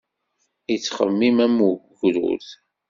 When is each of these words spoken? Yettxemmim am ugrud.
Yettxemmim 0.71 1.37
am 1.45 1.57
ugrud. 1.69 2.45